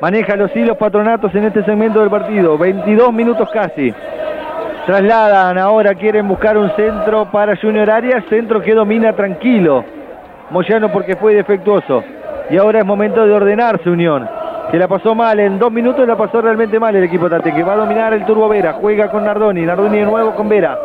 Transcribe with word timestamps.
Maneja 0.00 0.36
los 0.36 0.54
hilos 0.54 0.76
patronatos 0.76 1.34
en 1.34 1.44
este 1.44 1.64
segmento 1.64 2.00
del 2.00 2.10
partido. 2.10 2.58
22 2.58 3.12
minutos 3.14 3.48
casi. 3.50 3.94
Trasladan 4.84 5.56
ahora, 5.56 5.94
quieren 5.94 6.28
buscar 6.28 6.58
un 6.58 6.70
centro 6.76 7.30
para 7.30 7.56
Junior 7.56 7.90
Arias. 7.90 8.22
Centro 8.28 8.60
que 8.60 8.74
domina 8.74 9.14
tranquilo. 9.14 9.84
Moyano 10.50 10.92
porque 10.92 11.16
fue 11.16 11.34
defectuoso. 11.34 12.04
Y 12.50 12.58
ahora 12.58 12.80
es 12.80 12.84
momento 12.84 13.26
de 13.26 13.32
ordenarse 13.32 13.88
Unión. 13.88 14.28
Que 14.70 14.78
la 14.78 14.86
pasó 14.86 15.14
mal, 15.14 15.40
en 15.40 15.58
dos 15.58 15.72
minutos 15.72 16.06
la 16.06 16.14
pasó 16.14 16.42
realmente 16.42 16.78
mal 16.78 16.94
el 16.94 17.04
equipo 17.04 17.30
Tate, 17.30 17.54
que 17.54 17.62
va 17.62 17.72
a 17.72 17.76
dominar 17.76 18.12
el 18.12 18.26
Turbo 18.26 18.48
Vera. 18.48 18.74
Juega 18.74 19.08
con 19.10 19.24
Nardoni, 19.24 19.62
Nardoni 19.62 19.98
de 19.98 20.04
nuevo 20.04 20.34
con 20.34 20.48
Vera. 20.48 20.76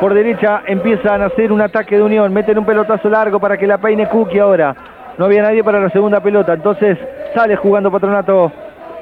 Por 0.00 0.14
derecha 0.14 0.62
empiezan 0.66 1.20
a 1.20 1.26
hacer 1.26 1.52
un 1.52 1.60
ataque 1.60 1.96
de 1.96 2.02
Unión. 2.02 2.32
Meten 2.32 2.58
un 2.58 2.64
pelotazo 2.64 3.10
largo 3.10 3.38
para 3.38 3.58
que 3.58 3.66
la 3.66 3.76
peine 3.76 4.08
Cookie 4.08 4.38
ahora. 4.38 4.74
No 5.18 5.26
había 5.26 5.42
nadie 5.42 5.62
para 5.62 5.80
la 5.80 5.90
segunda 5.90 6.20
pelota. 6.20 6.54
Entonces 6.54 6.96
sale 7.34 7.56
jugando 7.56 7.90
Patronato 7.90 8.52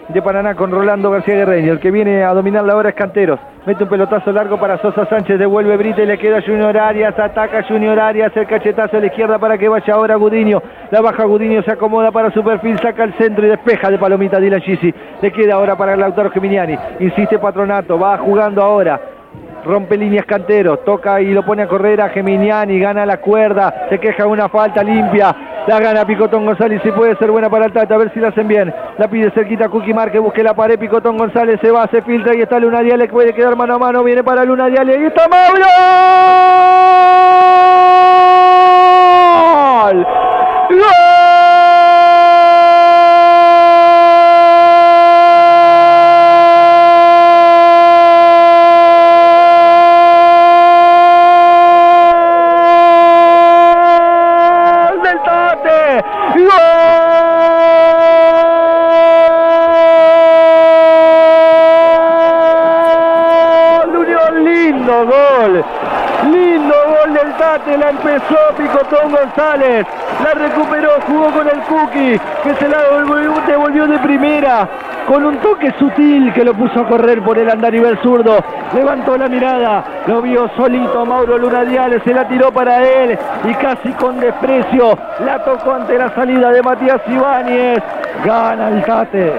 de 0.08 0.22
Paraná 0.22 0.54
con 0.54 0.70
Rolando 0.70 1.11
García 1.11 1.34
Guerreño. 1.34 1.72
El 1.72 1.80
que 1.80 1.90
viene 1.90 2.22
a 2.22 2.32
dominar 2.32 2.64
la 2.64 2.76
hora 2.76 2.90
es 2.90 2.94
Canteros. 2.94 3.40
Mete 3.67 3.82
un 3.82 3.90
pelotazo 3.90 4.30
largo 4.30 4.58
para 4.58 4.79
Sosa 4.79 5.04
Sánchez. 5.07 5.39
Devuelve 5.39 5.76
Brita 5.76 6.03
y 6.03 6.07
le 6.07 6.18
queda 6.18 6.40
Junior 6.40 6.76
Arias. 6.79 7.18
Ataca 7.18 7.64
Junior 7.64 7.98
Arias. 7.98 8.32
El 8.36 8.46
cachetazo 8.46 8.96
a 8.96 9.00
la 9.00 9.07
izquierda 9.07 9.39
para 9.39 9.58
que 9.58 9.68
vaya 9.68 9.94
ahora 9.94 10.14
Gudiño. 10.14 10.62
La 10.90 11.00
baja 11.00 11.25
Gudiño. 11.25 11.62
Se 11.62 11.72
acomoda 11.72 12.12
para 12.12 12.31
su 12.31 12.44
perfil. 12.44 12.79
Saca 12.79 13.03
el 13.04 13.14
centro 13.14 13.44
y 13.46 13.48
despeja 13.48 13.90
de 13.90 13.98
palomita 13.98 14.39
Dylan 14.39 14.61
Gisi. 14.61 14.95
Le 15.20 15.32
queda 15.32 15.54
ahora 15.54 15.76
para 15.76 15.96
Lautaro 15.96 16.31
Geminiani. 16.31 16.79
Insiste 17.00 17.39
Patronato. 17.39 17.98
Va 17.98 18.17
jugando 18.18 18.62
ahora 18.62 19.00
rompe 19.64 19.96
líneas 19.96 20.25
canteros, 20.26 20.84
toca 20.84 21.20
y 21.20 21.32
lo 21.32 21.45
pone 21.45 21.64
a 21.64 21.67
correr 21.67 22.00
a 22.00 22.08
Geminiani, 22.11 22.79
gana 22.79 23.04
la 23.04 23.17
cuerda, 23.17 23.89
se 23.90 23.98
queja 23.98 24.25
una 24.25 24.48
falta 24.48 24.81
limpia, 24.81 25.34
la 25.66 25.80
gana 25.80 26.06
Picotón 26.06 26.46
González 26.46 26.80
y 26.84 26.93
puede 26.93 27.16
ser 27.16 27.30
buena 27.30 27.50
para 27.50 27.66
el 27.66 27.72
Tata, 27.72 27.94
a 27.94 27.98
ver 27.98 28.12
si 28.12 28.20
la 28.20 28.29
hacen 28.29 28.46
bien. 28.46 28.72
La 28.98 29.08
pide 29.08 29.30
cerquita 29.32 29.68
Cookie 29.68 29.94
que 30.12 30.18
busque 30.18 30.42
la 30.42 30.54
pared, 30.54 30.79
Picotón 30.79 31.16
González 31.16 31.58
se 31.61 31.70
va, 31.70 31.86
se 31.89 32.02
filtra 32.02 32.36
y 32.36 32.42
está 32.42 32.58
Luna 32.58 32.80
Diale, 32.80 33.08
puede 33.08 33.34
quedar 33.34 33.56
mano 33.56 33.75
a 33.75 33.78
mano, 33.78 34.05
viene 34.05 34.23
para 34.23 34.45
Luna 34.45 34.67
Diale 34.67 35.00
y 35.00 35.05
está 35.06 35.28
Mauro. 35.28 35.95
La 67.74 67.91
empezó 67.91 68.36
Picotón 68.56 69.11
González, 69.12 69.86
la 70.22 70.33
recuperó, 70.34 70.91
jugó 71.06 71.30
con 71.33 71.48
el 71.48 71.61
Cookie, 71.62 72.20
que 72.42 72.55
se 72.55 72.69
la 72.69 72.83
devolvió 73.47 73.86
de 73.86 73.98
primera, 73.98 74.69
con 75.07 75.25
un 75.25 75.37
toque 75.39 75.73
sutil 75.79 76.33
que 76.33 76.45
lo 76.45 76.55
puso 76.55 76.81
a 76.81 76.89
correr 76.89 77.23
por 77.23 77.39
el 77.39 77.49
andarivel 77.49 77.99
zurdo, 78.03 78.39
levantó 78.75 79.17
la 79.17 79.29
mirada, 79.29 79.85
lo 80.07 80.21
vio 80.21 80.51
solito 80.57 81.07
Mauro 81.07 81.39
Lunadiales, 81.39 82.03
se 82.05 82.13
la 82.13 82.27
tiró 82.27 82.53
para 82.53 82.83
él 82.83 83.19
y 83.45 83.55
casi 83.55 83.91
con 83.93 84.19
desprecio 84.19 84.98
la 85.25 85.45
tocó 85.45 85.75
ante 85.75 85.97
la 85.97 86.15
salida 86.15 86.51
de 86.51 86.63
Matías 86.63 87.01
Ibáñez, 87.07 87.83
gana 88.25 88.69
el 88.69 88.85
Tate, 88.85 89.33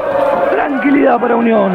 tranquilidad 0.51 1.19
para 1.19 1.35
Unión. 1.35 1.71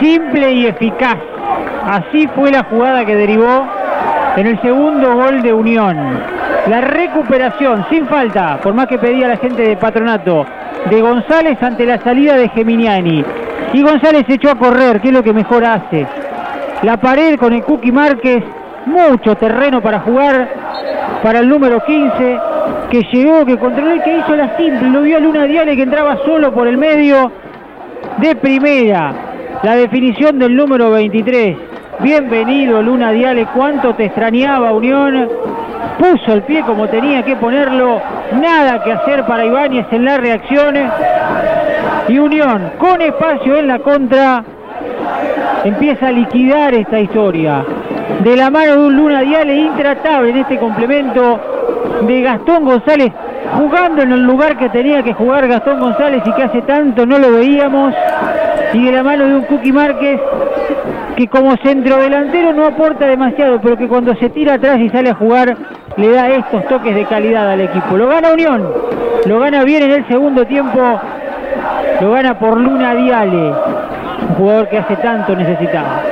simple 0.00 0.52
y 0.52 0.66
eficaz. 0.66 1.16
Así 1.86 2.28
fue 2.34 2.50
la 2.50 2.64
jugada 2.64 3.04
que 3.06 3.14
derivó 3.14 3.66
en 4.36 4.46
el 4.46 4.60
segundo 4.60 5.14
gol 5.14 5.42
de 5.42 5.52
Unión. 5.52 5.96
La 6.68 6.80
recuperación 6.80 7.84
sin 7.90 8.06
falta, 8.06 8.58
por 8.62 8.74
más 8.74 8.86
que 8.86 8.98
pedía 8.98 9.28
la 9.28 9.36
gente 9.36 9.62
de 9.62 9.76
patronato, 9.76 10.46
de 10.88 11.00
González 11.00 11.62
ante 11.62 11.84
la 11.84 11.98
salida 11.98 12.36
de 12.36 12.48
Geminiani. 12.48 13.24
Y 13.72 13.82
González 13.82 14.24
se 14.26 14.34
echó 14.34 14.50
a 14.50 14.54
correr, 14.54 15.00
que 15.00 15.08
es 15.08 15.14
lo 15.14 15.22
que 15.22 15.32
mejor 15.32 15.64
hace. 15.64 16.06
La 16.82 16.96
pared 16.96 17.38
con 17.38 17.52
el 17.52 17.62
Cookie 17.64 17.92
Márquez, 17.92 18.42
mucho 18.86 19.34
terreno 19.36 19.80
para 19.80 20.00
jugar 20.00 20.48
para 21.22 21.40
el 21.40 21.48
número 21.48 21.80
15, 21.80 22.38
que 22.90 23.02
llegó, 23.12 23.44
que 23.44 23.58
controló 23.58 23.94
y 23.96 24.00
que 24.00 24.18
hizo 24.18 24.36
la 24.36 24.56
simple. 24.56 24.90
Lo 24.90 25.02
vio 25.02 25.16
a 25.16 25.20
Luna 25.20 25.44
Diale 25.44 25.76
que 25.76 25.82
entraba 25.82 26.18
solo 26.24 26.52
por 26.52 26.68
el 26.68 26.76
medio 26.76 27.32
de 28.18 28.36
primera. 28.36 29.12
La 29.62 29.76
definición 29.76 30.38
del 30.38 30.54
número 30.54 30.90
23. 30.90 31.73
Bienvenido 32.00 32.82
Luna 32.82 33.12
Diale, 33.12 33.46
cuánto 33.54 33.94
te 33.94 34.06
extrañaba 34.06 34.72
Unión. 34.72 35.28
Puso 35.98 36.32
el 36.32 36.42
pie 36.42 36.62
como 36.62 36.88
tenía 36.88 37.22
que 37.22 37.36
ponerlo. 37.36 38.00
Nada 38.40 38.82
que 38.82 38.92
hacer 38.92 39.24
para 39.24 39.44
Ibáñez 39.44 39.86
en 39.92 40.04
la 40.04 40.18
reacción. 40.18 40.74
Y 42.08 42.18
Unión, 42.18 42.72
con 42.78 43.00
espacio 43.00 43.56
en 43.56 43.68
la 43.68 43.78
contra, 43.78 44.44
empieza 45.64 46.08
a 46.08 46.12
liquidar 46.12 46.74
esta 46.74 46.98
historia. 46.98 47.64
De 48.20 48.36
la 48.36 48.50
mano 48.50 48.72
de 48.72 48.86
un 48.86 48.96
Luna 48.96 49.20
Diale 49.20 49.56
intratable 49.56 50.30
en 50.30 50.38
este 50.38 50.58
complemento 50.58 51.40
de 52.02 52.22
Gastón 52.22 52.64
González, 52.64 53.12
jugando 53.56 54.02
en 54.02 54.12
el 54.12 54.22
lugar 54.24 54.58
que 54.58 54.68
tenía 54.68 55.02
que 55.02 55.14
jugar 55.14 55.46
Gastón 55.46 55.80
González 55.80 56.22
y 56.26 56.32
que 56.32 56.42
hace 56.42 56.62
tanto 56.62 57.06
no 57.06 57.18
lo 57.18 57.32
veíamos 57.32 57.94
y 58.74 58.84
de 58.84 58.92
la 58.92 59.02
mano 59.02 59.24
de 59.24 59.36
un 59.36 59.42
Cookie 59.42 59.72
Márquez 59.72 60.20
que 61.16 61.28
como 61.28 61.56
centrodelantero 61.58 62.52
no 62.52 62.66
aporta 62.66 63.06
demasiado, 63.06 63.60
pero 63.60 63.76
que 63.76 63.86
cuando 63.86 64.14
se 64.16 64.28
tira 64.30 64.54
atrás 64.54 64.80
y 64.80 64.88
sale 64.88 65.10
a 65.10 65.14
jugar 65.14 65.56
le 65.96 66.10
da 66.10 66.28
estos 66.28 66.66
toques 66.66 66.94
de 66.94 67.04
calidad 67.04 67.48
al 67.50 67.60
equipo. 67.60 67.96
Lo 67.96 68.08
gana 68.08 68.32
Unión, 68.32 68.68
lo 69.26 69.38
gana 69.38 69.62
bien 69.62 69.84
en 69.84 69.92
el 69.92 70.08
segundo 70.08 70.44
tiempo, 70.44 71.00
lo 72.00 72.10
gana 72.10 72.36
por 72.38 72.58
Luna 72.58 72.94
Diale, 72.96 73.52
un 74.28 74.34
jugador 74.36 74.68
que 74.68 74.78
hace 74.78 74.96
tanto 74.96 75.36
necesitaba. 75.36 76.02